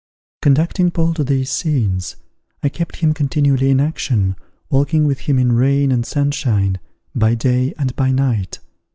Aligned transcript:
Conducting 0.41 0.89
Paul 0.89 1.13
to 1.13 1.23
these 1.23 1.51
scenes, 1.51 2.15
I 2.63 2.69
kept 2.69 2.95
him 2.95 3.13
continually 3.13 3.69
in 3.69 3.79
action, 3.79 4.35
walking 4.71 5.05
with 5.05 5.19
him 5.19 5.37
in 5.37 5.51
rain 5.51 5.91
and 5.91 6.03
sunshine, 6.07 6.79
by 7.13 7.35
day 7.35 7.75
and 7.77 7.95
by 7.95 8.09
night. 8.11 8.57